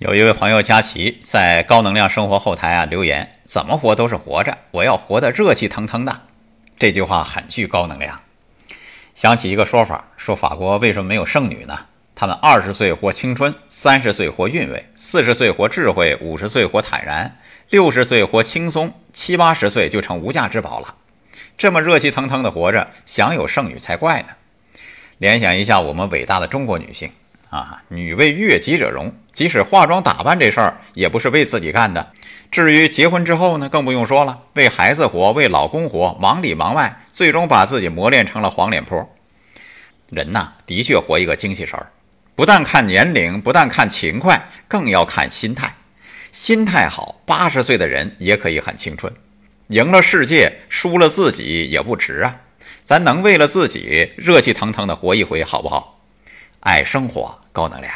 [0.00, 6.22] 有一位朋友佳琪在高能量生活后台啊留言：“怎么活都是活着，我要活得热气腾腾的。”
[6.78, 8.22] 这句话很具高能量。
[9.14, 11.80] 想起一个说法，说法国为什么没有剩女呢？
[12.14, 17.36] 他们二十岁活青春，三十岁活韵味，四十岁活智慧，五十岁活坦然，
[17.68, 20.94] 六十岁活轻松，七八十岁就成无价之宝了。
[21.58, 24.28] 这么热气腾腾的活着，想有剩女才怪呢。
[25.18, 27.12] 联想一下我们伟大的中国女性。
[27.50, 32.12] 啊，女为悦己者容，即使化妆打扮这事儿也不是为自己干的。
[32.50, 39.08] 至于结婚之后呢，更不用说了，为孩子活，为老公活，忙里忙外，最终把自己磨练成了黄脸婆。
[40.10, 41.90] 人呐，的确活一个精气神儿，
[42.36, 45.74] 不但看年龄，不但看勤快，更要看心态。
[46.30, 49.12] 心态好，八十岁的人也可以很青春。
[49.68, 52.36] 赢了世界，输了自己也不值啊！
[52.84, 55.99] 咱能为了自己热气腾腾的活一回，好不好？
[56.60, 57.92] 爱生活，高能量。